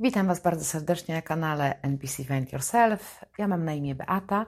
Witam 0.00 0.26
Was 0.26 0.42
bardzo 0.42 0.64
serdecznie 0.64 1.14
na 1.14 1.22
kanale 1.22 1.82
NPC 1.82 2.24
Find 2.24 2.52
Yourself. 2.52 3.24
Ja 3.38 3.48
mam 3.48 3.64
na 3.64 3.74
imię 3.74 3.94
Beata 3.94 4.46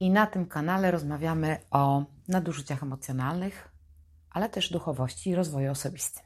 i 0.00 0.10
na 0.10 0.26
tym 0.26 0.46
kanale 0.46 0.90
rozmawiamy 0.90 1.58
o 1.70 2.04
nadużyciach 2.28 2.82
emocjonalnych, 2.82 3.68
ale 4.30 4.48
też 4.48 4.72
duchowości 4.72 5.30
i 5.30 5.34
rozwoju 5.34 5.70
osobistym. 5.70 6.24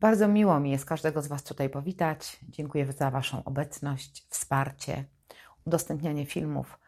Bardzo 0.00 0.28
miło 0.28 0.60
mi 0.60 0.70
jest 0.70 0.84
każdego 0.84 1.22
z 1.22 1.26
Was 1.26 1.44
tutaj 1.44 1.70
powitać. 1.70 2.40
Dziękuję 2.48 2.92
za 2.92 3.10
Waszą 3.10 3.44
obecność, 3.44 4.26
wsparcie, 4.28 5.04
udostępnianie 5.64 6.26
filmów 6.26 6.78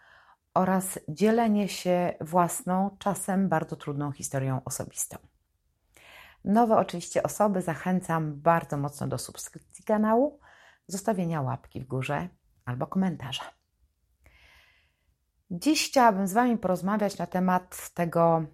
oraz 0.55 0.99
dzielenie 1.09 1.69
się 1.69 2.15
własną, 2.21 2.97
czasem 2.99 3.49
bardzo 3.49 3.77
trudną 3.77 4.13
historią 4.13 4.61
osobistą. 4.65 5.17
Nowe 6.47 6.77
oczywiście 6.77 7.23
osoby 7.23 7.63
zachęcam 7.63 8.41
bardzo 8.41 8.77
mocno 8.77 9.07
do 9.09 9.19
subskrypcji 9.19 9.85
kanału, 9.85 10.41
zostawienia 10.87 11.43
łapki 11.43 11.81
w 11.81 11.87
górze 11.87 12.29
albo 12.65 12.87
komentarza. 12.87 13.45
Dziś 15.51 15.89
chciałabym 15.89 16.27
z 16.27 16.33
Wami 16.33 16.59
porozmawiać 16.59 17.19
na 17.19 17.27
temat 17.27 17.91
tego, 17.95 18.45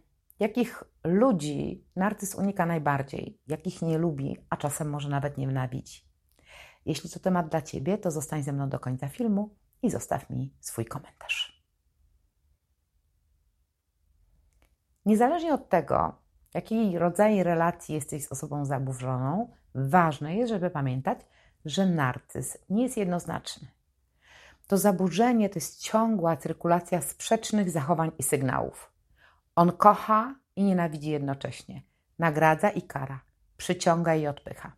jakich 0.41 0.84
ludzi 1.05 1.87
narcyz 1.97 2.34
unika 2.34 2.67
najbardziej, 2.67 3.41
jakich 3.47 3.83
nie 3.83 3.99
lubi, 3.99 4.37
a 4.51 4.56
czasem 4.56 4.91
może 4.91 5.09
nawet 5.09 5.39
nienawidzi. 5.39 6.09
Jeśli 6.87 7.11
to 7.11 7.21
temat 7.21 7.49
dla 7.49 7.62
Ciebie, 7.62 7.99
to 7.99 8.11
zostań 8.11 8.43
ze 8.43 8.53
mną 8.53 8.69
do 8.69 8.79
końca 8.79 9.09
filmu 9.09 9.56
i 9.83 9.91
zostaw 9.91 10.31
mi 10.31 10.55
swój 10.61 10.84
komentarz. 10.84 11.62
Niezależnie 15.06 15.55
od 15.55 15.69
tego, 15.69 16.22
jakiej 16.55 16.98
rodzaju 16.98 17.45
relacji 17.45 17.95
jesteś 17.95 18.25
z 18.25 18.33
osobą 18.33 18.64
zaburzoną, 18.64 19.50
ważne 19.75 20.36
jest, 20.36 20.53
żeby 20.53 20.70
pamiętać, 20.70 21.19
że 21.64 21.86
narcyz 21.86 22.59
nie 22.70 22.83
jest 22.83 22.97
jednoznaczny. 22.97 23.69
To 24.67 24.78
zaburzenie 24.78 25.48
to 25.48 25.55
jest 25.55 25.83
ciągła 25.83 26.36
cyrkulacja 26.36 27.00
sprzecznych 27.00 27.70
zachowań 27.70 28.11
i 28.19 28.22
sygnałów. 28.22 28.92
On 29.56 29.72
kocha 29.72 30.34
i 30.56 30.64
nienawidzi 30.64 31.11
jednocześnie, 31.11 31.83
nagradza 32.19 32.70
i 32.70 32.83
kara, 32.83 33.20
przyciąga 33.56 34.14
i 34.14 34.27
odpycha. 34.27 34.72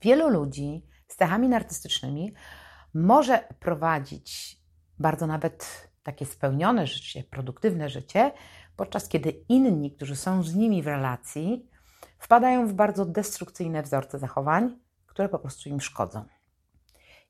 Wielu 0.00 0.28
ludzi 0.28 0.86
z 1.08 1.16
cechami 1.16 1.48
narcystycznymi 1.48 2.34
może 2.94 3.48
prowadzić 3.60 4.58
bardzo 4.98 5.26
nawet 5.26 5.88
takie 6.02 6.26
spełnione 6.26 6.86
życie, 6.86 7.24
produktywne 7.24 7.88
życie, 7.88 8.32
podczas 8.76 9.08
kiedy 9.08 9.30
inni, 9.48 9.90
którzy 9.90 10.16
są 10.16 10.42
z 10.42 10.54
nimi 10.54 10.82
w 10.82 10.86
relacji, 10.86 11.68
wpadają 12.18 12.68
w 12.68 12.72
bardzo 12.72 13.04
destrukcyjne 13.04 13.82
wzorce 13.82 14.18
zachowań, 14.18 14.78
które 15.06 15.28
po 15.28 15.38
prostu 15.38 15.68
im 15.68 15.80
szkodzą. 15.80 16.24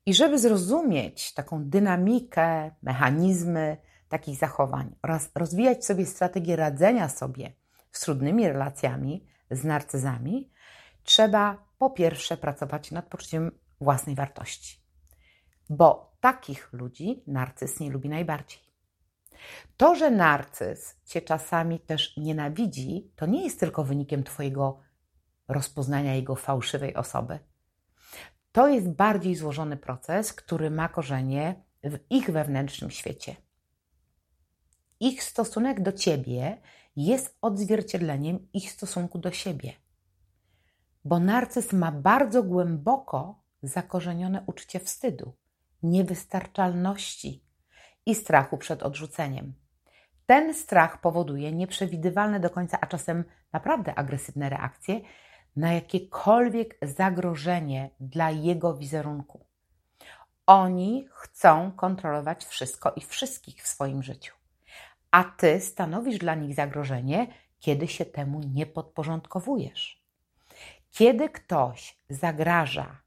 I 0.07 0.15
żeby 0.15 0.39
zrozumieć 0.39 1.35
taką 1.35 1.65
dynamikę, 1.65 2.71
mechanizmy 2.83 3.77
takich 4.09 4.37
zachowań 4.39 4.95
oraz 5.03 5.31
rozwijać 5.35 5.87
sobie 5.87 6.07
strategię 6.07 6.57
radzenia 6.57 7.09
sobie 7.09 7.53
z 7.93 8.01
trudnymi 8.01 8.49
relacjami 8.49 9.27
z 9.51 9.65
narcyzami, 9.65 10.51
trzeba 11.03 11.65
po 11.79 11.91
pierwsze 11.91 12.37
pracować 12.37 12.91
nad 12.91 13.07
poczuciem 13.07 13.51
własnej 13.81 14.17
wartości. 14.17 14.81
Bo 15.71 16.17
takich 16.21 16.73
ludzi 16.73 17.23
narcyz 17.27 17.81
nie 17.81 17.91
lubi 17.91 18.09
najbardziej. 18.09 18.64
To, 19.77 19.95
że 19.95 20.11
narcyz 20.11 20.97
cię 21.05 21.23
czasami 21.23 21.81
też 21.81 22.17
nienawidzi, 22.17 23.13
to 23.17 23.27
nie 23.27 23.45
jest 23.45 23.61
tylko 23.61 23.85
wynikiem 23.85 24.25
twojego 24.25 24.81
rozpoznania 25.49 26.15
jego 26.15 26.37
fałszywej 26.37 26.95
osoby. 26.95 27.39
To 28.53 28.69
jest 28.69 28.91
bardziej 28.91 29.35
złożony 29.35 29.77
proces, 29.77 30.33
który 30.33 30.71
ma 30.71 30.89
korzenie 30.89 31.65
w 31.85 31.99
ich 32.11 32.31
wewnętrznym 32.31 32.91
świecie. 32.91 33.37
Ich 35.01 35.23
stosunek 35.23 35.83
do 35.83 35.93
ciebie 35.93 36.61
jest 36.97 37.39
odzwierciedleniem 37.41 38.49
ich 38.53 38.73
stosunku 38.73 39.19
do 39.19 39.33
siebie. 39.33 39.73
Bo 41.05 41.21
narcyz 41.21 41.73
ma 41.73 41.93
bardzo 41.93 42.43
głęboko 42.43 43.43
zakorzenione 43.63 44.45
uczucie 44.47 44.81
wstydu, 44.81 45.33
niewystarczalności, 45.83 47.44
i 48.07 48.15
strachu 48.15 48.59
przed 48.59 48.83
odrzuceniem. 48.83 49.55
Ten 50.27 50.55
strach 50.55 51.01
powoduje 51.01 51.53
nieprzewidywalne 51.53 52.41
do 52.41 52.51
końca, 52.51 52.79
a 52.81 52.87
czasem 52.87 53.25
naprawdę 53.53 53.95
agresywne 53.95 54.49
reakcje 54.49 55.01
na 55.57 55.73
jakiekolwiek 55.73 56.79
zagrożenie 56.83 57.91
dla 58.01 58.31
jego 58.31 58.75
wizerunku. 58.75 59.47
Oni 60.47 61.09
chcą 61.13 61.73
kontrolować 61.73 62.45
wszystko 62.45 62.93
i 62.97 63.01
wszystkich 63.01 63.63
w 63.63 63.69
swoim 63.69 64.03
życiu, 64.03 64.35
a 65.11 65.25
ty 65.25 65.61
stanowisz 65.61 66.19
dla 66.19 66.35
nich 66.35 66.55
zagrożenie, 66.55 67.27
kiedy 67.61 67.89
się 67.89 68.05
temu 68.05 68.41
nie 68.41 68.67
podporządkowujesz. 68.67 70.05
Kiedy 70.91 71.29
ktoś 71.29 71.99
zagraża 72.09 73.04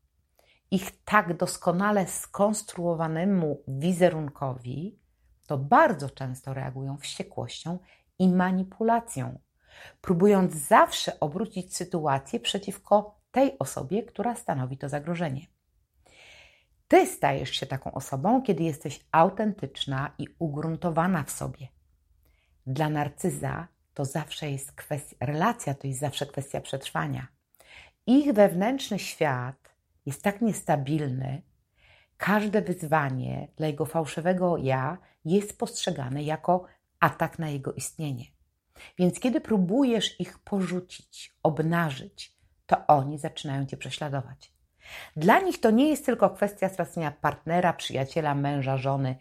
ich 0.71 1.03
tak 1.05 1.37
doskonale 1.37 2.07
skonstruowanemu 2.07 3.63
wizerunkowi, 3.67 4.99
to 5.47 5.57
bardzo 5.57 6.09
często 6.09 6.53
reagują 6.53 6.97
wściekłością 6.97 7.79
i 8.19 8.27
manipulacją, 8.29 9.39
próbując 10.01 10.53
zawsze 10.53 11.19
obrócić 11.19 11.75
sytuację 11.75 12.39
przeciwko 12.39 13.19
tej 13.31 13.59
osobie, 13.59 14.03
która 14.03 14.35
stanowi 14.35 14.77
to 14.77 14.89
zagrożenie. 14.89 15.47
Ty 16.87 17.07
stajesz 17.07 17.49
się 17.49 17.65
taką 17.65 17.91
osobą, 17.91 18.41
kiedy 18.41 18.63
jesteś 18.63 19.05
autentyczna 19.11 20.11
i 20.17 20.27
ugruntowana 20.39 21.23
w 21.23 21.31
sobie. 21.31 21.67
Dla 22.67 22.89
narcyza 22.89 23.67
to 23.93 24.05
zawsze 24.05 24.51
jest 24.51 24.71
kwestia, 24.71 25.15
relacja 25.19 25.73
to 25.73 25.87
jest 25.87 25.99
zawsze 25.99 26.25
kwestia 26.25 26.61
przetrwania. 26.61 27.27
Ich 28.05 28.33
wewnętrzny 28.33 28.99
świat 28.99 29.66
jest 30.07 30.23
tak 30.23 30.41
niestabilny, 30.41 31.41
każde 32.17 32.61
wyzwanie 32.61 33.47
dla 33.55 33.67
jego 33.67 33.85
fałszywego 33.85 34.57
ja 34.57 34.97
jest 35.25 35.59
postrzegane 35.59 36.23
jako 36.23 36.65
atak 36.99 37.39
na 37.39 37.49
jego 37.49 37.73
istnienie. 37.73 38.25
Więc 38.97 39.19
kiedy 39.19 39.41
próbujesz 39.41 40.19
ich 40.19 40.39
porzucić, 40.39 41.35
obnażyć, 41.43 42.35
to 42.65 42.87
oni 42.87 43.19
zaczynają 43.19 43.65
cię 43.65 43.77
prześladować. 43.77 44.53
Dla 45.15 45.39
nich 45.39 45.59
to 45.59 45.71
nie 45.71 45.89
jest 45.89 46.05
tylko 46.05 46.29
kwestia 46.29 46.69
stracenia 46.69 47.11
partnera, 47.11 47.73
przyjaciela, 47.73 48.35
męża, 48.35 48.77
żony, 48.77 49.15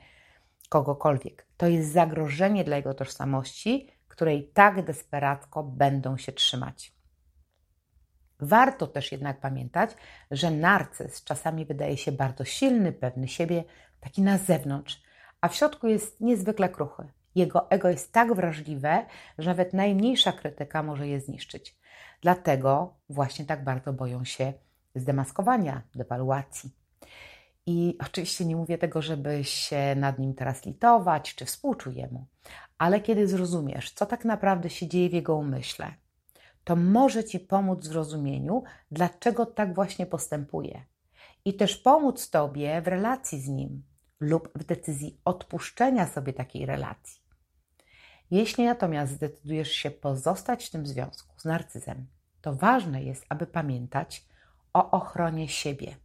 kogokolwiek. 0.68 1.46
To 1.56 1.66
jest 1.66 1.92
zagrożenie 1.92 2.64
dla 2.64 2.76
jego 2.76 2.94
tożsamości, 2.94 3.90
której 4.08 4.50
tak 4.54 4.84
desperacko 4.84 5.62
będą 5.62 6.16
się 6.16 6.32
trzymać. 6.32 6.95
Warto 8.40 8.86
też 8.86 9.12
jednak 9.12 9.40
pamiętać, 9.40 9.90
że 10.30 10.50
narcyz 10.50 11.24
czasami 11.24 11.64
wydaje 11.64 11.96
się 11.96 12.12
bardzo 12.12 12.44
silny, 12.44 12.92
pewny 12.92 13.28
siebie, 13.28 13.64
taki 14.00 14.22
na 14.22 14.38
zewnątrz, 14.38 15.02
a 15.40 15.48
w 15.48 15.54
środku 15.54 15.86
jest 15.88 16.20
niezwykle 16.20 16.68
kruchy. 16.68 17.08
Jego 17.34 17.70
ego 17.70 17.88
jest 17.88 18.12
tak 18.12 18.34
wrażliwe, 18.34 19.06
że 19.38 19.50
nawet 19.50 19.72
najmniejsza 19.72 20.32
krytyka 20.32 20.82
może 20.82 21.08
je 21.08 21.20
zniszczyć. 21.20 21.78
Dlatego 22.20 22.94
właśnie 23.08 23.44
tak 23.44 23.64
bardzo 23.64 23.92
boją 23.92 24.24
się 24.24 24.52
zdemaskowania, 24.94 25.82
dewaluacji. 25.94 26.70
I 27.66 27.96
oczywiście 28.00 28.44
nie 28.44 28.56
mówię 28.56 28.78
tego, 28.78 29.02
żeby 29.02 29.44
się 29.44 29.94
nad 29.96 30.18
nim 30.18 30.34
teraz 30.34 30.64
litować 30.64 31.34
czy 31.34 31.44
współczuję 31.44 32.08
mu, 32.12 32.26
ale 32.78 33.00
kiedy 33.00 33.28
zrozumiesz, 33.28 33.90
co 33.90 34.06
tak 34.06 34.24
naprawdę 34.24 34.70
się 34.70 34.88
dzieje 34.88 35.10
w 35.10 35.12
jego 35.12 35.36
umyśle, 35.36 35.94
to 36.66 36.76
może 36.76 37.24
Ci 37.24 37.40
pomóc 37.40 37.80
w 37.80 37.84
zrozumieniu, 37.84 38.62
dlaczego 38.90 39.46
tak 39.46 39.74
właśnie 39.74 40.06
postępuje. 40.06 40.84
I 41.44 41.54
też 41.54 41.76
pomóc 41.76 42.30
Tobie 42.30 42.82
w 42.82 42.88
relacji 42.88 43.40
z 43.40 43.48
nim 43.48 43.82
lub 44.20 44.48
w 44.54 44.64
decyzji 44.64 45.20
odpuszczenia 45.24 46.06
sobie 46.06 46.32
takiej 46.32 46.66
relacji. 46.66 47.22
Jeśli 48.30 48.64
natomiast 48.64 49.12
zdecydujesz 49.12 49.72
się 49.72 49.90
pozostać 49.90 50.66
w 50.66 50.70
tym 50.70 50.86
związku 50.86 51.40
z 51.40 51.44
narcyzem, 51.44 52.06
to 52.40 52.54
ważne 52.54 53.02
jest, 53.02 53.26
aby 53.28 53.46
pamiętać 53.46 54.26
o 54.72 54.90
ochronie 54.90 55.48
siebie. 55.48 55.96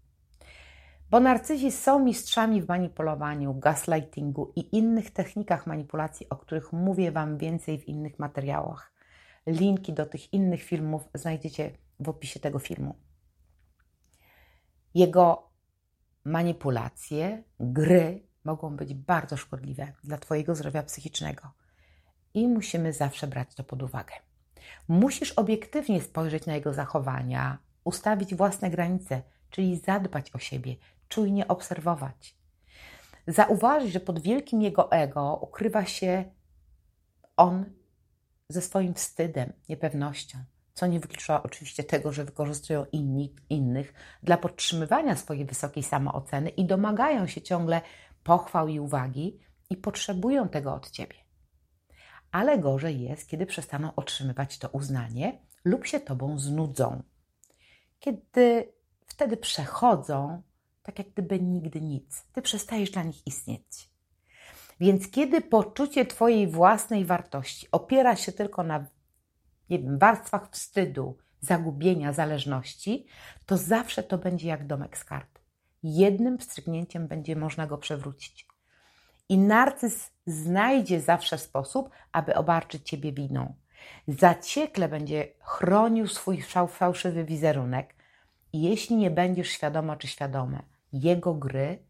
Bo 1.10 1.20
narcyzi 1.20 1.72
są 1.72 2.00
mistrzami 2.00 2.62
w 2.62 2.68
manipulowaniu, 2.68 3.54
gaslightingu 3.54 4.54
i 4.56 4.78
innych 4.78 5.12
technikach 5.12 5.68
manipulacji, 5.68 6.30
o 6.30 6.36
których 6.36 6.74
mówię 6.74 7.12
Wam 7.12 7.38
więcej 7.38 7.80
w 7.80 7.88
innych 7.88 8.20
materiałach. 8.20 8.92
Linki 9.48 9.94
do 9.94 10.06
tych 10.06 10.34
innych 10.34 10.64
filmów 10.64 11.10
znajdziecie 11.14 11.72
w 12.00 12.10
opisie 12.10 12.40
tego 12.40 12.60
filmu. 12.60 12.96
Jego 14.94 15.52
manipulacje, 16.26 17.44
gry 17.60 18.28
mogą 18.44 18.76
być 18.76 18.94
bardzo 18.94 19.38
szkodliwe 19.38 19.94
dla 20.04 20.18
Twojego 20.18 20.56
zdrowia 20.56 20.84
psychicznego 20.84 21.52
i 22.34 22.48
musimy 22.48 22.94
zawsze 22.94 23.28
brać 23.28 23.56
to 23.56 23.64
pod 23.64 23.84
uwagę. 23.84 24.14
Musisz 24.88 25.32
obiektywnie 25.32 26.02
spojrzeć 26.02 26.46
na 26.46 26.56
jego 26.56 26.74
zachowania, 26.74 27.58
ustawić 27.84 28.36
własne 28.36 28.70
granice, 28.70 29.22
czyli 29.50 29.78
zadbać 29.78 30.36
o 30.36 30.40
siebie, 30.40 30.76
czujnie 31.08 31.48
obserwować. 31.48 32.36
Zauważyć, 33.28 33.92
że 33.92 34.00
pod 34.00 34.22
wielkim 34.22 34.62
jego 34.62 34.92
ego 34.92 35.40
ukrywa 35.42 35.86
się 35.86 36.26
on 37.38 37.66
ze 38.52 38.62
swoim 38.62 38.94
wstydem, 38.94 39.54
niepewnością, 39.70 40.38
co 40.74 40.88
nie 40.88 41.00
wyklucza 41.00 41.44
oczywiście 41.44 41.84
tego, 41.84 42.12
że 42.12 42.26
wykorzystują 42.26 42.86
inni, 42.92 43.36
innych 43.50 43.94
dla 44.24 44.38
podtrzymywania 44.38 45.16
swojej 45.16 45.46
wysokiej 45.46 45.84
samooceny 45.84 46.50
i 46.50 46.66
domagają 46.66 47.28
się 47.28 47.42
ciągle 47.42 47.82
pochwał 48.24 48.68
i 48.68 48.80
uwagi 48.80 49.40
i 49.70 49.78
potrzebują 49.78 50.50
tego 50.50 50.74
od 50.74 50.90
ciebie. 50.90 51.16
Ale 52.32 52.58
gorzej 52.58 53.02
jest, 53.02 53.30
kiedy 53.30 53.46
przestaną 53.46 53.96
otrzymywać 53.96 54.58
to 54.58 54.70
uznanie 54.70 55.40
lub 55.66 55.86
się 55.86 56.00
tobą 56.00 56.40
znudzą. 56.40 57.04
Kiedy 58.00 58.74
wtedy 59.08 59.38
przechodzą, 59.38 60.42
tak 60.84 61.00
jak 61.00 61.10
gdyby 61.10 61.40
nigdy 61.40 61.82
nic, 61.82 62.26
ty 62.34 62.42
przestajesz 62.42 62.92
dla 62.92 63.04
nich 63.04 63.28
istnieć. 63.28 63.91
Więc 64.82 65.12
kiedy 65.12 65.42
poczucie 65.42 66.06
Twojej 66.06 66.48
własnej 66.48 67.06
wartości 67.06 67.68
opiera 67.72 68.16
się 68.16 68.32
tylko 68.32 68.64
na 68.64 68.86
nie 69.70 69.80
wiem, 69.80 70.00
warstwach 70.00 70.50
wstydu, 70.52 71.18
zagubienia, 71.40 72.14
zależności, 72.14 73.06
to 73.46 73.58
zawsze 73.58 74.04
to 74.04 74.18
będzie 74.18 74.48
jak 74.48 74.68
domek 74.68 74.98
z 74.98 75.04
kart. 75.04 75.40
Jednym 75.84 76.38
wstrzygnięciem 76.38 77.08
będzie 77.08 77.36
można 77.36 77.68
go 77.68 77.78
przewrócić. 77.78 78.48
I 79.30 79.38
narcyz 79.38 80.12
znajdzie 80.26 81.02
zawsze 81.02 81.38
sposób, 81.38 81.90
aby 82.12 82.36
obarczyć 82.36 82.90
Ciebie 82.90 83.12
winą. 83.12 83.54
Zaciekle 84.08 84.90
będzie 84.90 85.28
chronił 85.40 86.08
swój 86.08 86.44
fałszywy 86.68 87.26
wizerunek. 87.26 87.96
Jeśli 88.54 88.96
nie 88.96 89.12
będziesz 89.12 89.50
świadoma 89.50 89.96
czy 89.96 90.08
świadome 90.08 90.64
jego 90.94 91.34
gry, 91.34 91.84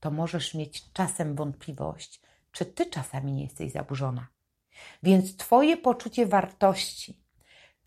to 0.00 0.10
możesz 0.10 0.54
mieć 0.54 0.92
czasem 0.92 1.34
wątpliwość, 1.34 2.27
czy 2.52 2.66
Ty 2.66 2.86
czasami 2.86 3.32
nie 3.32 3.42
jesteś 3.42 3.72
zaburzona. 3.72 4.26
Więc 5.02 5.36
Twoje 5.36 5.76
poczucie 5.76 6.26
wartości, 6.26 7.20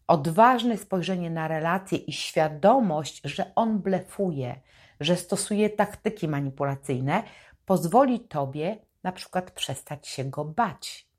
odważne 0.08 0.78
spojrzenie 0.78 1.30
na 1.30 1.48
relacje 1.48 1.98
i 1.98 2.14
świadomość, 2.14 3.22
że 3.24 3.52
on 3.56 3.80
blefuje, 3.80 4.62
że 5.00 5.18
stosuje 5.18 5.70
taktyki 5.70 6.28
manipulacyjne, 6.28 7.24
pozwoli 7.66 8.20
Tobie 8.20 8.78
na 9.04 9.12
przykład 9.12 9.52
przestać 9.52 10.08
się 10.08 10.24
go 10.24 10.46
bać. 10.46 11.10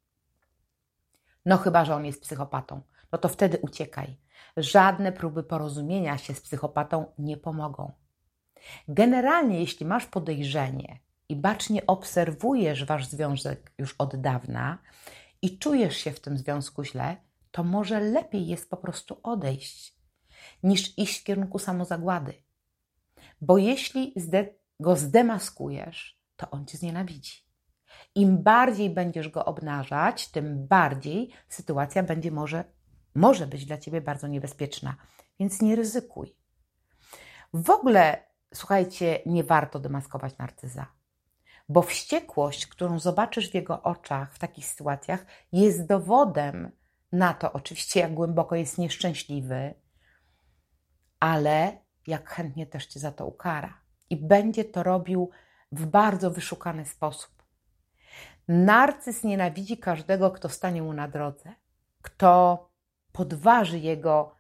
No 1.47 1.57
chyba, 1.57 1.85
że 1.85 1.95
on 1.95 2.07
jest 2.07 2.23
psychopatą, 2.23 2.81
no 3.13 3.19
to 3.19 3.29
wtedy 3.29 3.59
uciekaj. 3.59 4.17
Żadne 4.57 5.13
próby 5.13 5.43
porozumienia 5.43 6.19
się 6.19 6.35
z 6.35 6.41
psychopatą 6.41 7.13
nie 7.19 7.37
pomogą. 7.37 7.93
Generalnie, 8.89 9.61
jeśli 9.61 9.87
masz 9.87 10.07
podejrzenie 10.07 10.99
i 11.33 11.37
bacznie 11.37 11.87
obserwujesz 11.87 12.85
wasz 12.85 13.07
związek 13.07 13.73
już 13.79 13.95
od 13.99 14.17
dawna 14.17 14.79
i 15.43 15.59
czujesz 15.59 15.97
się 15.97 16.11
w 16.11 16.21
tym 16.21 16.39
związku 16.39 16.85
źle, 16.85 17.17
to 17.51 17.65
może 17.65 18.01
lepiej 18.01 18.47
jest 18.47 18.71
po 18.71 18.77
prostu 18.77 19.21
odejść, 19.23 19.97
niż 20.63 20.99
iść 20.99 21.21
w 21.21 21.25
kierunku 21.25 21.59
samozagłady. 21.59 22.35
Bo 23.41 23.59
jeśli 23.59 24.15
go 24.81 24.97
zdemaskujesz, 24.97 26.21
to 26.37 26.51
on 26.51 26.67
cię 26.67 26.79
znienawidzi. 26.79 27.33
Im 28.15 28.43
bardziej 28.43 28.91
będziesz 28.91 29.29
go 29.29 29.45
obnażać, 29.45 30.29
tym 30.29 30.67
bardziej 30.67 31.31
sytuacja 31.49 32.03
będzie 32.03 32.31
może, 32.31 32.65
może 33.15 33.47
być 33.47 33.67
dla 33.67 33.79
ciebie 33.79 34.01
bardzo 34.01 34.29
niebezpieczna. 34.29 34.97
Więc 35.41 35.63
nie 35.63 35.77
ryzykuj. 35.77 36.37
W 37.55 37.71
ogóle, 37.71 38.27
słuchajcie, 38.55 39.21
nie 39.27 39.45
warto 39.45 39.81
demaskować 39.81 40.39
narcyza, 40.39 40.87
bo 41.69 41.83
wściekłość, 41.83 42.67
którą 42.67 42.99
zobaczysz 42.99 43.51
w 43.51 43.55
jego 43.55 43.83
oczach 43.83 44.35
w 44.35 44.39
takich 44.39 44.67
sytuacjach, 44.67 45.27
jest 45.53 45.87
dowodem 45.87 46.71
na 47.13 47.35
to, 47.35 47.53
oczywiście, 47.53 48.01
jak 48.01 48.15
głęboko 48.15 48.57
jest 48.57 48.79
nieszczęśliwy, 48.79 49.75
ale 51.21 51.79
jak 52.07 52.31
chętnie 52.31 52.67
też 52.67 52.87
cię 52.87 53.01
za 53.01 53.13
to 53.13 53.27
ukara. 53.27 53.81
I 54.11 54.17
będzie 54.17 54.65
to 54.65 54.83
robił 54.83 55.31
w 55.73 55.87
bardzo 55.87 56.31
wyszukany 56.31 56.85
sposób. 56.85 57.43
Narcyz 58.49 59.25
nienawidzi 59.25 59.79
każdego, 59.79 60.31
kto 60.31 60.49
stanie 60.49 60.83
mu 60.83 60.93
na 60.93 61.09
drodze, 61.09 61.53
kto 62.03 62.69
podważy 63.13 63.79
jego 63.79 64.35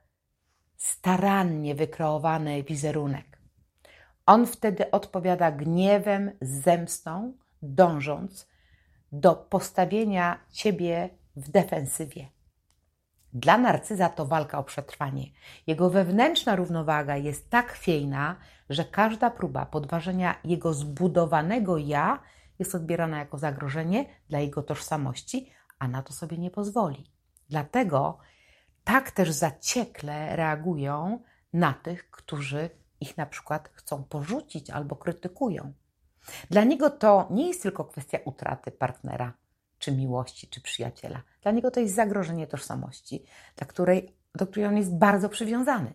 starannie 0.76 1.74
wykreowany 1.74 2.62
wizerunek. 2.62 3.31
On 4.26 4.46
wtedy 4.46 4.90
odpowiada 4.90 5.50
gniewem, 5.50 6.32
zemstą, 6.40 7.32
dążąc 7.62 8.48
do 9.12 9.34
postawienia 9.34 10.38
ciebie 10.50 11.10
w 11.36 11.50
defensywie. 11.50 12.28
Dla 13.32 13.58
narcyza 13.58 14.08
to 14.08 14.26
walka 14.26 14.58
o 14.58 14.64
przetrwanie. 14.64 15.26
Jego 15.66 15.90
wewnętrzna 15.90 16.56
równowaga 16.56 17.16
jest 17.16 17.50
tak 17.50 17.72
chwiejna, 17.72 18.36
że 18.70 18.84
każda 18.84 19.30
próba 19.30 19.66
podważenia 19.66 20.34
jego 20.44 20.74
zbudowanego 20.74 21.78
ja 21.78 22.22
jest 22.58 22.74
odbierana 22.74 23.18
jako 23.18 23.38
zagrożenie 23.38 24.04
dla 24.28 24.38
jego 24.38 24.62
tożsamości, 24.62 25.50
a 25.78 25.88
na 25.88 26.02
to 26.02 26.12
sobie 26.12 26.38
nie 26.38 26.50
pozwoli. 26.50 27.10
Dlatego 27.48 28.18
tak 28.84 29.10
też 29.10 29.30
zaciekle 29.30 30.36
reagują 30.36 31.22
na 31.52 31.72
tych, 31.72 32.10
którzy 32.10 32.70
ich 33.02 33.16
na 33.16 33.26
przykład 33.26 33.70
chcą 33.72 34.04
porzucić 34.04 34.70
albo 34.70 34.96
krytykują. 34.96 35.72
Dla 36.50 36.64
niego 36.64 36.90
to 36.90 37.28
nie 37.30 37.48
jest 37.48 37.62
tylko 37.62 37.84
kwestia 37.84 38.18
utraty 38.24 38.70
partnera, 38.70 39.32
czy 39.78 39.92
miłości, 39.92 40.48
czy 40.48 40.60
przyjaciela. 40.60 41.22
Dla 41.42 41.52
niego 41.52 41.70
to 41.70 41.80
jest 41.80 41.94
zagrożenie 41.94 42.46
tożsamości, 42.46 43.24
dla 43.56 43.66
której, 43.66 44.16
do 44.34 44.46
której 44.46 44.68
on 44.68 44.76
jest 44.76 44.98
bardzo 44.98 45.28
przywiązany. 45.28 45.94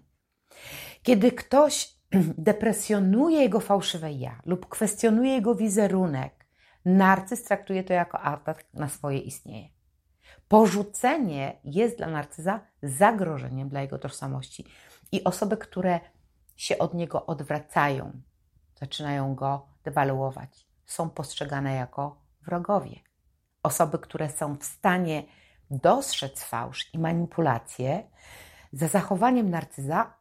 Kiedy 1.04 1.32
ktoś 1.32 1.98
depresjonuje 2.50 3.42
jego 3.42 3.60
fałszywe 3.60 4.12
ja 4.12 4.42
lub 4.46 4.70
kwestionuje 4.70 5.34
jego 5.34 5.56
wizerunek, 5.56 6.46
narcyz 6.86 7.44
traktuje 7.44 7.84
to 7.84 7.94
jako 7.94 8.20
atak 8.20 8.66
na 8.74 8.90
swoje 8.90 9.20
istnienie. 9.20 9.70
Porzucenie 10.48 11.60
jest 11.64 11.98
dla 11.98 12.08
narcyza 12.08 12.60
zagrożeniem 12.84 13.70
dla 13.70 13.82
jego 13.82 14.00
tożsamości 14.00 14.66
i 15.12 15.24
osoby, 15.24 15.58
które 15.58 16.00
się 16.58 16.78
od 16.78 16.94
niego 16.94 17.26
odwracają, 17.26 18.22
zaczynają 18.76 19.36
go 19.36 19.68
dewaluować, 19.84 20.68
są 20.86 21.10
postrzegane 21.10 21.74
jako 21.74 22.22
wrogowie. 22.42 23.00
Osoby, 23.64 24.00
które 24.00 24.30
są 24.30 24.56
w 24.56 24.64
stanie 24.64 25.24
dostrzec 25.72 26.44
fałsz 26.44 26.94
i 26.94 27.00
manipulacje, 27.00 28.04
za 28.74 28.88
zachowaniem 28.88 29.50
narcyza 29.50 30.14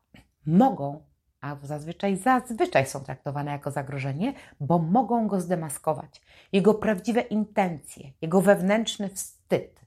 mogą, 0.47 1.05
a 1.41 1.57
zazwyczaj 1.63 2.17
zazwyczaj 2.17 2.87
są 2.87 3.01
traktowane 3.05 3.51
jako 3.51 3.71
zagrożenie, 3.71 4.35
bo 4.61 4.79
mogą 4.79 5.29
go 5.29 5.41
zdemaskować. 5.41 6.23
Jego 6.53 6.75
prawdziwe 6.75 7.21
intencje, 7.21 8.13
jego 8.21 8.41
wewnętrzny 8.41 9.09
wstyd, 9.09 9.81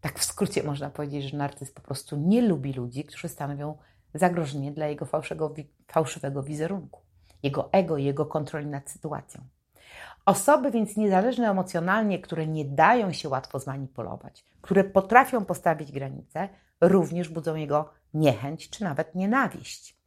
tak 0.00 0.18
w 0.18 0.24
skrócie 0.24 0.62
można 0.62 0.90
powiedzieć, 0.90 1.24
że 1.24 1.36
narcyz 1.36 1.72
po 1.72 1.82
prostu 1.82 2.16
nie 2.16 2.42
lubi 2.42 2.72
ludzi, 2.72 3.04
którzy 3.04 3.28
stanowią 3.28 3.78
zagrożenie 4.14 4.72
dla 4.72 4.86
jego 4.86 5.04
fałszywego, 5.04 5.54
fałszywego 5.86 6.42
wizerunku, 6.42 7.00
jego 7.42 7.72
ego 7.72 7.96
i 7.96 8.04
jego 8.04 8.26
kontroli 8.26 8.66
nad 8.66 8.90
sytuacją. 8.90 9.40
Osoby 10.26 10.70
więc 10.70 10.96
niezależne 10.96 11.50
emocjonalnie, 11.50 12.18
które 12.18 12.46
nie 12.46 12.64
dają 12.64 13.12
się 13.12 13.28
łatwo 13.28 13.58
zmanipulować, 13.58 14.44
które 14.60 14.84
potrafią 14.84 15.44
postawić 15.44 15.92
granice, 15.92 16.48
również 16.80 17.28
budzą 17.28 17.54
jego 17.54 17.90
niechęć 18.14 18.70
czy 18.70 18.84
nawet 18.84 19.14
nienawiść. 19.14 20.00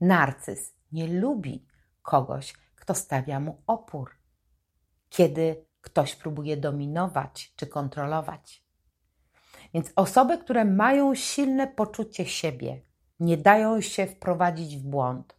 Narcyz 0.00 0.74
nie 0.92 1.08
lubi 1.08 1.66
kogoś, 2.02 2.54
kto 2.76 2.94
stawia 2.94 3.40
mu 3.40 3.62
opór, 3.66 4.10
kiedy 5.08 5.64
ktoś 5.80 6.16
próbuje 6.16 6.56
dominować 6.56 7.52
czy 7.56 7.66
kontrolować. 7.66 8.63
Więc 9.74 9.92
osoby, 9.96 10.38
które 10.38 10.64
mają 10.64 11.14
silne 11.14 11.66
poczucie 11.66 12.26
siebie, 12.26 12.80
nie 13.20 13.36
dają 13.36 13.80
się 13.80 14.06
wprowadzić 14.06 14.76
w 14.76 14.82
błąd, 14.82 15.34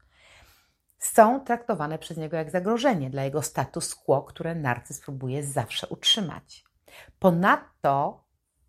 są 0.98 1.40
traktowane 1.40 2.00
przez 2.00 2.18
niego 2.18 2.38
jak 2.38 2.52
zagrożenie 2.52 3.10
dla 3.10 3.24
jego 3.24 3.42
status 3.42 3.96
quo, 3.96 4.24
które 4.24 4.56
narcyz 4.56 5.00
próbuje 5.02 5.44
zawsze 5.44 5.88
utrzymać. 5.88 6.66
Ponadto 7.20 8.24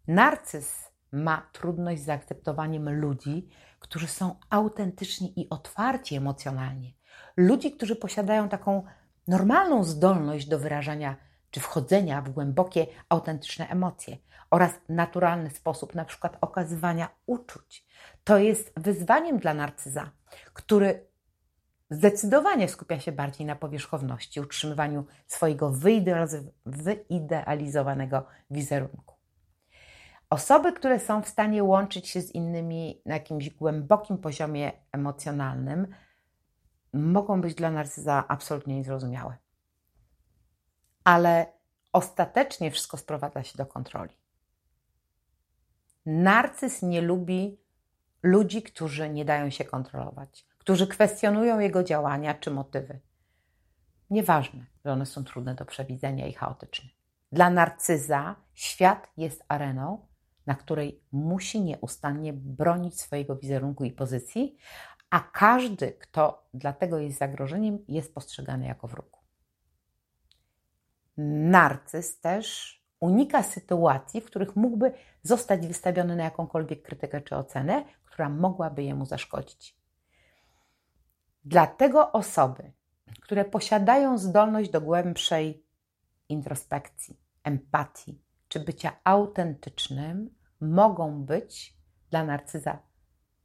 narcyz 0.08 0.92
ma 1.12 1.48
trudność 1.52 2.02
z 2.02 2.04
zaakceptowaniem 2.04 3.00
ludzi, 3.00 3.48
którzy 3.78 4.06
są 4.08 4.34
autentyczni 4.50 5.40
i 5.40 5.50
otwarci 5.50 6.14
emocjonalnie. 6.14 6.92
Ludzi, 7.36 7.72
którzy 7.72 7.96
posiadają 7.96 8.48
taką 8.48 8.82
normalną 9.28 9.84
zdolność 9.84 10.48
do 10.48 10.58
wyrażania 10.58 11.16
czy 11.50 11.60
wchodzenia 11.60 12.22
w 12.22 12.30
głębokie, 12.30 12.86
autentyczne 13.08 13.68
emocje 13.68 14.16
oraz 14.50 14.72
naturalny 14.88 15.50
sposób 15.50 15.94
na 15.94 16.04
przykład 16.04 16.38
okazywania 16.40 17.08
uczuć. 17.26 17.86
To 18.24 18.38
jest 18.38 18.72
wyzwaniem 18.76 19.38
dla 19.38 19.54
narcyza, 19.54 20.10
który 20.52 21.06
zdecydowanie 21.90 22.68
skupia 22.68 23.00
się 23.00 23.12
bardziej 23.12 23.46
na 23.46 23.56
powierzchowności, 23.56 24.40
utrzymywaniu 24.40 25.04
swojego 25.26 25.72
wyidealizowanego 26.66 28.26
wizerunku. 28.50 29.16
Osoby, 30.30 30.72
które 30.72 31.00
są 31.00 31.22
w 31.22 31.28
stanie 31.28 31.64
łączyć 31.64 32.08
się 32.08 32.20
z 32.20 32.34
innymi 32.34 33.02
na 33.06 33.14
jakimś 33.14 33.50
głębokim 33.50 34.18
poziomie 34.18 34.72
emocjonalnym, 34.92 35.86
mogą 36.92 37.40
być 37.40 37.54
dla 37.54 37.70
narcyza 37.70 38.24
absolutnie 38.28 38.76
niezrozumiałe. 38.76 39.36
Ale 41.06 41.46
ostatecznie 41.92 42.70
wszystko 42.70 42.96
sprowadza 42.96 43.42
się 43.42 43.58
do 43.58 43.66
kontroli. 43.66 44.16
Narcyz 46.06 46.82
nie 46.82 47.00
lubi 47.00 47.60
ludzi, 48.22 48.62
którzy 48.62 49.10
nie 49.10 49.24
dają 49.24 49.50
się 49.50 49.64
kontrolować, 49.64 50.46
którzy 50.58 50.86
kwestionują 50.86 51.58
jego 51.58 51.84
działania 51.84 52.34
czy 52.34 52.50
motywy. 52.50 53.00
Nieważne, 54.10 54.66
że 54.84 54.92
one 54.92 55.06
są 55.06 55.24
trudne 55.24 55.54
do 55.54 55.64
przewidzenia 55.64 56.26
i 56.26 56.32
chaotyczne. 56.32 56.90
Dla 57.32 57.50
narcyza 57.50 58.36
świat 58.54 59.08
jest 59.16 59.44
areną, 59.48 60.06
na 60.46 60.54
której 60.54 61.00
musi 61.12 61.60
nieustannie 61.60 62.32
bronić 62.32 63.00
swojego 63.00 63.36
wizerunku 63.36 63.84
i 63.84 63.92
pozycji, 63.92 64.56
a 65.10 65.20
każdy, 65.20 65.92
kto 65.92 66.48
dlatego 66.54 66.98
jest 66.98 67.18
zagrożeniem, 67.18 67.78
jest 67.88 68.14
postrzegany 68.14 68.66
jako 68.66 68.88
wróg. 68.88 69.25
Narcyz 71.16 72.20
też 72.20 72.76
unika 73.00 73.42
sytuacji, 73.42 74.20
w 74.20 74.24
których 74.24 74.56
mógłby 74.56 74.92
zostać 75.22 75.66
wystawiony 75.66 76.16
na 76.16 76.24
jakąkolwiek 76.24 76.82
krytykę 76.82 77.20
czy 77.20 77.36
ocenę, 77.36 77.84
która 78.04 78.28
mogłaby 78.28 78.82
jemu 78.82 79.06
zaszkodzić. 79.06 79.76
Dlatego 81.44 82.12
osoby, 82.12 82.72
które 83.20 83.44
posiadają 83.44 84.18
zdolność 84.18 84.70
do 84.70 84.80
głębszej 84.80 85.66
introspekcji, 86.28 87.20
empatii 87.44 88.22
czy 88.48 88.60
bycia 88.60 88.92
autentycznym, 89.04 90.30
mogą 90.60 91.24
być 91.24 91.76
dla 92.10 92.24
narcyza 92.24 92.78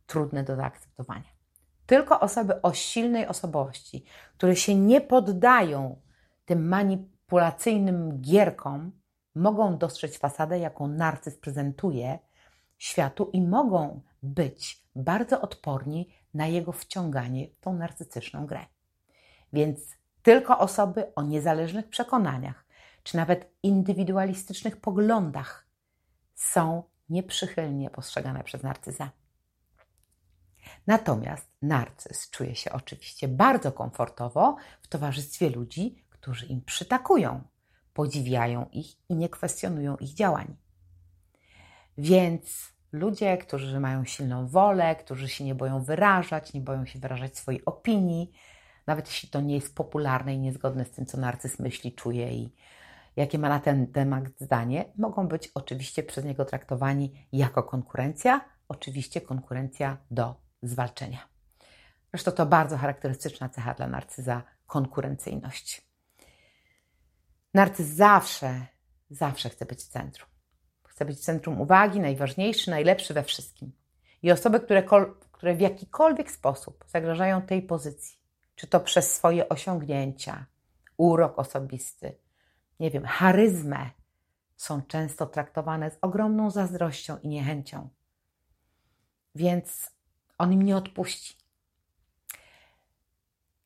trudne 0.06 0.44
do 0.44 0.56
zaakceptowania. 0.56 1.32
Tylko 1.86 2.20
osoby 2.20 2.62
o 2.62 2.74
silnej 2.74 3.28
osobowości, 3.28 4.06
które 4.38 4.56
się 4.56 4.75
nie 4.75 5.01
poddają 5.01 6.01
tym 6.46 6.68
manipulacyjnym 7.32 8.22
gierkom, 8.22 8.92
mogą 9.36 9.78
dostrzec 9.78 10.18
fasadę, 10.18 10.60
jaką 10.60 10.88
narcyz 10.88 11.38
prezentuje 11.38 12.20
światu 12.78 13.30
i 13.34 13.42
mogą 13.42 14.02
być 14.24 14.84
bardzo 14.96 15.42
odporni 15.42 16.14
na 16.34 16.48
jego 16.48 16.72
wciąganie 16.72 17.48
w 17.48 17.60
tą 17.60 17.74
narcystyczną 17.74 18.46
grę. 18.46 18.66
Więc 19.54 19.80
tylko 20.22 20.60
osoby 20.60 21.16
o 21.16 21.24
niezależnych 21.24 21.90
przekonaniach, 21.90 22.66
czy 23.04 23.18
nawet 23.18 23.52
indywidualistycznych 23.64 24.82
poglądach 24.82 25.68
są 26.36 26.84
nieprzychylnie 27.10 27.90
postrzegane 27.90 28.44
przez 28.44 28.64
narcyza. 28.64 29.12
Natomiast 30.88 31.52
narcyz 31.62 32.30
czuje 32.30 32.56
się 32.56 32.72
oczywiście 32.72 33.28
bardzo 33.28 33.72
komfortowo 33.72 34.56
w 34.82 34.88
towarzystwie 34.88 35.50
ludzi, 35.50 36.04
którzy 36.22 36.46
im 36.46 36.62
przytakują, 36.62 37.42
podziwiają 37.94 38.66
ich 38.72 39.10
i 39.10 39.16
nie 39.16 39.30
kwestionują 39.30 39.98
ich 39.98 40.13
działań. 40.13 40.56
Więc 41.98 42.74
ludzie, 42.92 43.38
którzy 43.38 43.80
mają 43.80 44.06
silną 44.06 44.48
wolę, 44.48 44.96
którzy 44.96 45.30
się 45.30 45.44
nie 45.44 45.56
boją 45.56 45.84
wyrażać, 45.84 46.54
nie 46.54 46.62
boją 46.62 46.86
się 46.86 47.00
wyrażać 47.00 47.38
swojej 47.38 47.66
opinii, 47.66 48.32
nawet 48.88 49.08
jeśli 49.08 49.30
to 49.30 49.42
nie 49.42 49.56
jest 49.56 49.75
popularne 49.75 50.36
i 50.36 50.40
niezgodne 50.40 50.86
z 50.86 50.92
tym, 50.92 51.06
co 51.06 51.18
narcyz 51.18 51.60
myśli, 51.60 51.96
czuje 51.96 52.34
i 52.34 52.56
jakie 53.16 53.40
ma 53.40 53.50
na 53.50 53.60
ten 53.60 53.88
temat 53.88 54.24
zdanie, 54.40 54.86
mogą 54.98 55.28
być 55.28 55.51
oczywiście 55.56 56.04
przez 56.04 56.25
niego 56.25 56.46
traktowani 56.46 57.28
jako 57.32 57.63
konkurencja, 57.63 58.42
oczywiście 58.68 59.22
konkurencja 59.22 59.98
do 60.12 60.36
zwalczenia. 60.62 61.20
Zresztą 62.13 62.32
to 62.32 62.46
bardzo 62.46 62.78
charakterystyczna 62.78 63.50
cecha 63.50 63.74
dla 63.74 63.88
narcyza 63.88 64.44
konkurencyjność. 64.68 65.91
Narcyz 67.53 67.88
zawsze, 67.88 68.67
zawsze 69.10 69.50
chce 69.50 69.65
być 69.65 69.79
w 69.79 69.88
centrum. 69.88 70.29
Chce 70.88 71.05
być 71.05 71.17
w 71.17 71.22
centrum 71.22 71.62
uwagi, 71.62 72.00
najważniejszy, 72.00 72.72
najlepszy 72.72 73.13
we 73.13 73.24
wszystkim. 73.24 73.72
I 74.22 74.31
osoby, 74.31 74.60
które, 74.60 74.84
które 75.31 75.55
w 75.55 75.62
jakikolwiek 75.62 76.31
sposób 76.31 76.86
zagrażają 76.88 77.41
tej 77.41 77.62
pozycji, 77.62 78.20
czy 78.55 78.67
to 78.67 78.79
przez 78.79 79.13
swoje 79.13 79.50
osiągnięcia, 79.50 80.46
urok 80.98 81.39
osobisty, 81.39 82.17
nie 82.79 82.91
wiem, 82.91 83.05
charyzmę, 83.05 83.89
są 84.55 84.81
często 84.81 85.25
traktowane 85.25 85.91
z 85.91 85.98
ogromną 86.01 86.51
zazdrością 86.51 87.17
i 87.17 87.27
niechęcią. 87.27 87.89
Więc 89.36 89.91
on 90.38 90.53
im 90.53 90.62
nie 90.62 90.77
odpuści. 90.77 91.36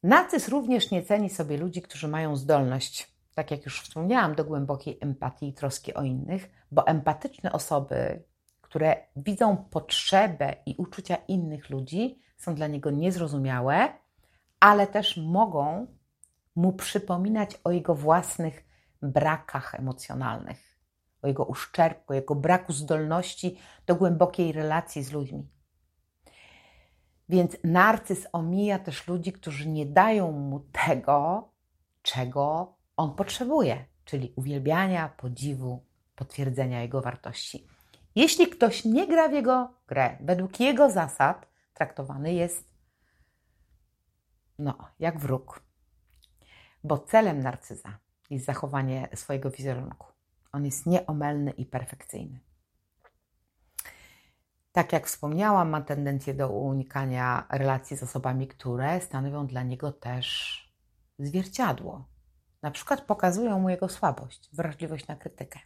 Narcyz 0.04 0.48
również 0.48 0.92
nie 0.92 1.04
ceni 1.04 1.30
sobie 1.30 1.58
ludzi, 1.58 1.82
którzy 1.82 2.08
mają 2.08 2.36
zdolność, 2.36 3.15
tak 3.36 3.52
jak 3.52 3.66
już 3.66 3.82
wspomniałam, 3.82 4.36
do 4.36 4.46
głębokiej 4.46 4.98
empatii 5.02 5.48
i 5.48 5.54
troski 5.54 5.94
o 5.94 6.04
innych, 6.04 6.50
bo 6.72 6.88
empatyczne 6.88 7.52
osoby, 7.52 8.24
które 8.62 8.96
widzą 9.16 9.58
potrzebę 9.58 10.56
i 10.66 10.76
uczucia 10.78 11.16
innych 11.16 11.70
ludzi, 11.70 12.22
są 12.38 12.56
dla 12.56 12.68
niego 12.68 12.92
niezrozumiałe, 12.92 13.90
ale 14.60 14.88
też 14.88 15.18
mogą 15.18 15.88
mu 16.56 16.74
przypominać 16.74 17.60
o 17.64 17.72
jego 17.72 17.96
własnych 17.96 18.66
brakach 19.02 19.76
emocjonalnych, 19.76 20.80
o 21.22 21.28
jego 21.28 21.46
uszczerbku, 21.46 22.14
jego 22.14 22.36
braku 22.36 22.74
zdolności 22.74 23.58
do 23.86 23.96
głębokiej 23.96 24.52
relacji 24.52 25.04
z 25.04 25.12
ludźmi. 25.12 25.50
Więc 27.30 27.58
narcyz 27.64 28.28
omija 28.32 28.80
też 28.80 29.08
ludzi, 29.08 29.34
którzy 29.34 29.70
nie 29.70 29.86
dają 29.86 30.32
mu 30.32 30.60
tego, 30.60 31.50
czego 32.02 32.76
on 32.98 33.16
potrzebuje, 33.16 33.86
czyli 34.06 34.34
uwielbiania, 34.36 35.10
podziwu, 35.10 35.84
potwierdzenia 36.16 36.82
jego 36.82 37.02
wartości. 37.02 37.68
Jeśli 38.16 38.48
ktoś 38.48 38.86
nie 38.86 39.08
gra 39.08 39.30
w 39.30 39.34
jego 39.34 39.74
grę 39.88 40.18
według 40.22 40.60
jego 40.60 40.90
zasad, 40.90 41.48
traktowany 41.74 42.34
jest 42.34 42.76
no, 44.60 44.78
jak 45.00 45.20
wróg. 45.20 45.62
Bo 46.84 46.98
celem 46.98 47.40
narcyza 47.40 47.98
jest 48.30 48.46
zachowanie 48.46 49.08
swojego 49.16 49.52
wizerunku. 49.52 50.08
On 50.52 50.66
jest 50.66 50.86
nieomylny 50.86 51.52
i 51.52 51.66
perfekcyjny. 51.66 52.40
Tak 54.72 54.94
jak 54.94 55.08
wspomniałam, 55.08 55.70
ma 55.70 55.82
tendencję 55.82 56.34
do 56.34 56.50
unikania 56.50 57.48
relacji 57.50 57.98
z 57.98 58.04
osobami, 58.04 58.48
które 58.48 59.02
stanowią 59.02 59.48
dla 59.48 59.64
niego 59.64 59.92
też 59.92 60.60
zwierciadło. 61.20 62.06
Na 62.62 62.72
przykład 62.72 63.02
pokazują 63.02 63.60
mu 63.60 63.70
jego 63.70 63.90
słabość, 63.90 64.50
wrażliwość 64.54 65.08
na 65.08 65.16
krytykę. 65.16 65.60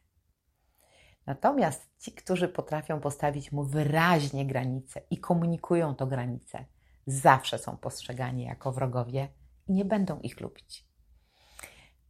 Natomiast 1.25 1.89
ci, 1.99 2.11
którzy 2.11 2.47
potrafią 2.47 2.99
postawić 2.99 3.51
mu 3.51 3.63
wyraźnie 3.63 4.45
granice 4.45 5.01
i 5.11 5.17
komunikują 5.17 5.95
to 5.95 6.07
granice, 6.07 6.65
zawsze 7.07 7.57
są 7.57 7.77
postrzegani 7.77 8.43
jako 8.43 8.71
wrogowie 8.71 9.27
i 9.67 9.73
nie 9.73 9.85
będą 9.85 10.19
ich 10.19 10.41
lubić. 10.41 10.89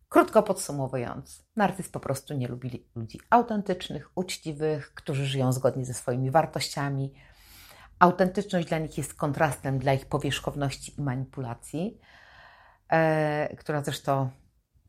Krótko 0.10 0.44
podsumowując, 0.44 1.46
narcyz 1.56 1.90
po 1.90 2.00
prostu 2.00 2.34
nie 2.34 2.48
lubi 2.48 2.88
ludzi 2.96 3.20
autentycznych, 3.30 4.12
uczciwych, 4.16 4.94
którzy 4.94 5.26
żyją 5.26 5.52
zgodnie 5.54 5.86
ze 5.86 5.94
swoimi 5.94 6.32
wartościami. 6.32 7.14
Autentyczność 8.00 8.68
dla 8.68 8.78
nich 8.78 8.98
jest 8.98 9.14
kontrastem 9.14 9.80
dla 9.80 9.94
ich 9.94 10.06
powierzchowności 10.06 10.94
i 10.98 11.02
manipulacji, 11.02 12.00
e, 12.90 13.56
która 13.56 13.84
zresztą 13.84 14.30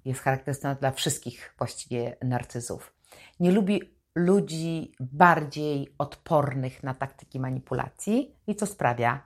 jest 0.05 0.21
charakterystyczna 0.21 0.75
dla 0.75 0.91
wszystkich 0.91 1.55
właściwie 1.59 2.17
narcyzów. 2.23 2.95
Nie 3.41 3.53
lubi 3.53 3.83
ludzi 4.15 4.95
bardziej 5.01 5.95
odpornych 5.99 6.83
na 6.83 6.95
taktyki 6.95 7.41
manipulacji 7.41 8.37
i 8.47 8.55
co 8.55 8.67
sprawia, 8.67 9.23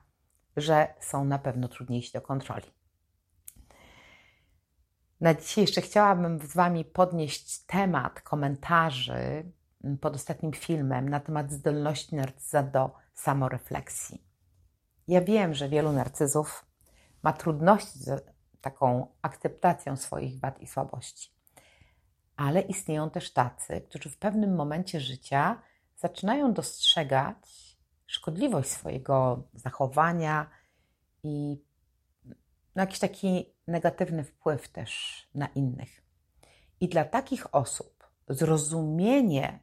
że 0.57 0.95
są 1.01 1.25
na 1.25 1.39
pewno 1.39 1.69
trudniejsi 1.69 2.13
do 2.13 2.21
kontroli. 2.21 2.67
Na 5.21 5.35
dzisiaj 5.35 5.65
jeszcze 5.65 5.81
chciałabym 5.81 6.39
z 6.39 6.55
Wami 6.55 6.85
podnieść 6.85 7.59
temat 7.67 8.21
komentarzy 8.21 9.53
pod 10.01 10.15
ostatnim 10.15 10.53
filmem 10.53 11.09
na 11.09 11.21
temat 11.21 11.53
zdolności 11.53 12.17
narcyza 12.17 12.63
do 12.63 12.91
samorefleksji. 13.15 14.25
Ja 15.09 15.21
wiem, 15.21 15.55
że 15.55 15.69
wielu 15.69 15.93
narcyzów 15.93 16.67
ma 17.23 17.33
trudności 17.33 17.99
taką 18.65 19.07
akceptacją 19.23 19.97
swoich 19.97 20.41
wad 20.41 20.61
i 20.61 20.67
słabości, 20.67 21.31
ale 22.37 22.61
istnieją 22.61 23.11
też 23.11 23.33
tacy, 23.33 23.81
którzy 23.81 24.11
w 24.11 24.19
pewnym 24.19 24.55
momencie 24.55 25.01
życia 25.01 25.63
zaczynają 25.97 26.53
dostrzegać 26.53 27.75
szkodliwość 28.07 28.71
swojego 28.71 29.43
zachowania 29.55 30.51
i 31.23 31.63
no, 32.75 32.83
jakiś 32.83 32.99
taki 32.99 33.55
negatywny 33.67 34.25
wpływ 34.25 34.69
też 34.69 35.23
na 35.35 35.47
innych. 35.47 36.03
I 36.81 36.89
dla 36.89 37.05
takich 37.05 37.55
osób 37.55 38.09
zrozumienie, 38.29 39.59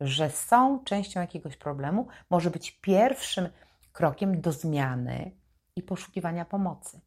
że 0.00 0.30
są 0.30 0.84
częścią 0.84 1.20
jakiegoś 1.20 1.56
problemu, 1.56 2.06
może 2.30 2.50
być 2.50 2.80
pierwszym 2.80 3.48
krokiem 3.92 4.40
do 4.40 4.52
zmiany 4.52 5.36
i 5.76 5.82
poszukiwania 5.82 6.44
pomocy. 6.44 7.00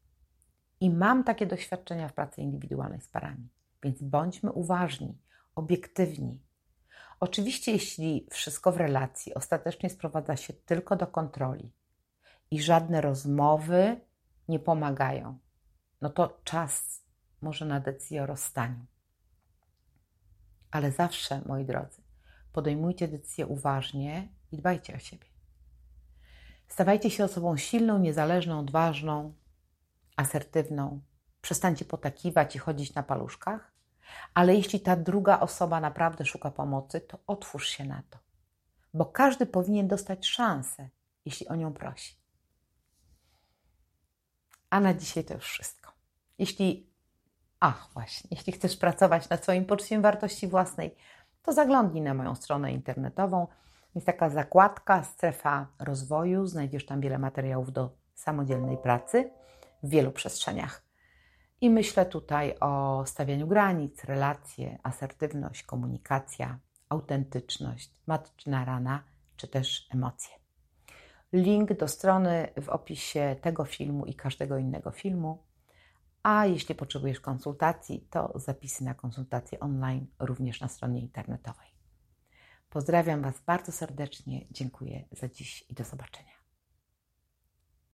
I 0.81 0.89
mam 0.89 1.23
takie 1.23 1.45
doświadczenia 1.45 2.07
w 2.07 2.13
pracy 2.13 2.41
indywidualnej 2.41 3.01
z 3.01 3.07
parami, 3.07 3.49
więc 3.83 4.01
bądźmy 4.01 4.51
uważni, 4.51 5.17
obiektywni. 5.55 6.39
Oczywiście, 7.19 7.71
jeśli 7.71 8.27
wszystko 8.31 8.71
w 8.71 8.77
relacji 8.77 9.33
ostatecznie 9.33 9.89
sprowadza 9.89 10.37
się 10.37 10.53
tylko 10.53 10.95
do 10.95 11.07
kontroli 11.07 11.71
i 12.51 12.61
żadne 12.61 13.01
rozmowy 13.01 14.01
nie 14.47 14.59
pomagają, 14.59 15.39
no 16.01 16.09
to 16.09 16.39
czas 16.43 17.03
może 17.41 17.65
na 17.65 17.79
decyzję 17.79 18.23
o 18.23 18.25
rozstaniu. 18.25 18.85
Ale 20.71 20.91
zawsze, 20.91 21.41
moi 21.45 21.65
drodzy, 21.65 22.01
podejmujcie 22.51 23.07
decyzje 23.07 23.47
uważnie 23.47 24.27
i 24.51 24.57
dbajcie 24.57 24.95
o 24.95 24.99
siebie. 24.99 25.27
Stawajcie 26.67 27.11
się 27.11 27.23
osobą 27.23 27.57
silną, 27.57 27.99
niezależną, 27.99 28.59
odważną, 28.59 29.33
asertywną. 30.19 31.01
Przestańcie 31.41 31.85
potakiwać 31.85 32.55
i 32.55 32.59
chodzić 32.59 32.93
na 32.93 33.03
paluszkach. 33.03 33.71
Ale 34.33 34.55
jeśli 34.55 34.79
ta 34.79 34.95
druga 34.95 35.39
osoba 35.39 35.79
naprawdę 35.79 36.25
szuka 36.25 36.51
pomocy, 36.51 37.01
to 37.01 37.17
otwórz 37.27 37.67
się 37.67 37.85
na 37.85 38.03
to, 38.09 38.17
bo 38.93 39.05
każdy 39.05 39.45
powinien 39.45 39.87
dostać 39.87 40.27
szansę, 40.27 40.89
jeśli 41.25 41.47
o 41.47 41.55
nią 41.55 41.73
prosi. 41.73 42.15
A 44.69 44.79
na 44.79 44.93
dzisiaj 44.93 45.23
to 45.23 45.33
już 45.33 45.45
wszystko. 45.45 45.91
Jeśli, 46.37 46.89
ach 47.59 47.89
właśnie, 47.93 48.27
jeśli 48.31 48.53
chcesz 48.53 48.77
pracować 48.77 49.29
nad 49.29 49.43
swoim 49.43 49.65
poczuciem 49.65 50.01
wartości 50.01 50.47
własnej, 50.47 50.95
to 51.43 51.53
zaglądnij 51.53 52.01
na 52.01 52.13
moją 52.13 52.35
stronę 52.35 52.73
internetową. 52.73 53.47
Jest 53.95 54.07
taka 54.07 54.29
zakładka, 54.29 55.03
strefa 55.03 55.67
rozwoju. 55.79 56.45
Znajdziesz 56.45 56.85
tam 56.85 57.01
wiele 57.01 57.17
materiałów 57.17 57.71
do 57.71 57.89
samodzielnej 58.15 58.77
pracy 58.77 59.31
w 59.83 59.89
wielu 59.89 60.11
przestrzeniach. 60.11 60.83
I 61.61 61.69
myślę 61.69 62.05
tutaj 62.05 62.55
o 62.59 63.03
stawianiu 63.05 63.47
granic, 63.47 64.03
relacje, 64.03 64.79
asertywność, 64.83 65.63
komunikacja, 65.63 66.59
autentyczność, 66.89 67.91
matczyna 68.07 68.65
rana, 68.65 69.03
czy 69.35 69.47
też 69.47 69.87
emocje. 69.91 70.35
Link 71.33 71.73
do 71.73 71.87
strony 71.87 72.47
w 72.61 72.69
opisie 72.69 73.35
tego 73.41 73.65
filmu 73.65 74.05
i 74.05 74.15
każdego 74.15 74.57
innego 74.57 74.91
filmu. 74.91 75.43
A 76.23 76.45
jeśli 76.45 76.75
potrzebujesz 76.75 77.19
konsultacji, 77.19 78.07
to 78.09 78.33
zapisy 78.35 78.83
na 78.83 78.93
konsultacje 78.93 79.59
online 79.59 80.07
również 80.19 80.61
na 80.61 80.67
stronie 80.67 80.99
internetowej. 80.99 81.67
Pozdrawiam 82.69 83.21
Was 83.21 83.41
bardzo 83.41 83.71
serdecznie, 83.71 84.45
dziękuję 84.51 85.05
za 85.11 85.27
dziś 85.27 85.65
i 85.69 85.73
do 85.73 85.83
zobaczenia. 85.83 86.38